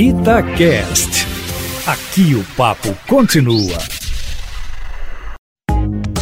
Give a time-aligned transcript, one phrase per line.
[0.00, 1.26] Itacast.
[1.84, 3.76] Aqui o papo continua.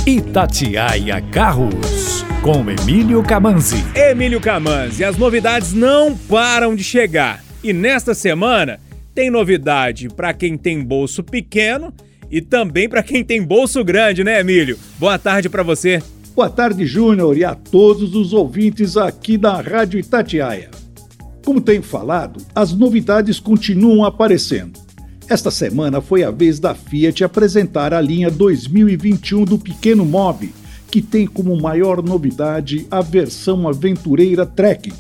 [0.07, 3.85] Itatiaia Carros, com Emílio Camanzi.
[3.95, 7.45] Emílio Camanzi, as novidades não param de chegar.
[7.63, 8.81] E nesta semana
[9.15, 11.93] tem novidade para quem tem bolso pequeno
[12.31, 14.79] e também para quem tem bolso grande, né, Emílio?
[14.99, 16.03] Boa tarde para você.
[16.35, 20.76] Boa tarde, Júnior, e a todos os ouvintes aqui da Rádio Itatiaia.
[21.47, 24.81] Como tenho falado, as novidades continuam aparecendo.
[25.29, 30.53] Esta semana foi a vez da Fiat apresentar a linha 2021 do pequeno Mob,
[30.91, 34.93] que tem como maior novidade a versão aventureira Trek.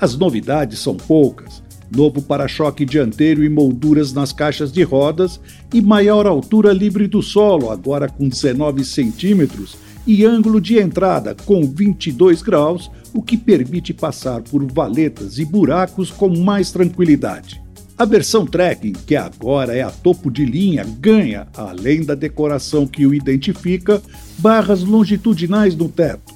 [0.00, 1.60] As novidades são poucas.
[1.94, 5.40] Novo para-choque dianteiro e molduras nas caixas de rodas
[5.72, 9.76] e maior altura livre do solo, agora com 19 centímetros,
[10.06, 16.10] e ângulo de entrada com 22 graus, o que permite passar por valetas e buracos
[16.10, 17.60] com mais tranquilidade.
[17.98, 23.06] A versão Trekking, que agora é a topo de linha, ganha, além da decoração que
[23.06, 24.02] o identifica,
[24.38, 26.35] barras longitudinais no teto.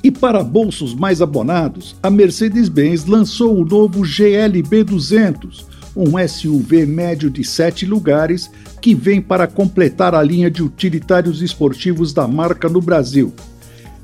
[0.04, 5.66] E para bolsos mais abonados, a Mercedes-Benz lançou o novo GLB 200,
[5.96, 8.50] um SUV médio de 7 lugares
[8.82, 13.32] que vem para completar a linha de utilitários esportivos da marca no Brasil.